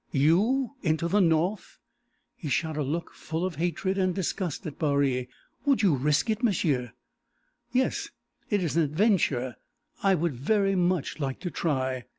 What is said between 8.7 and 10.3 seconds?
an adventure I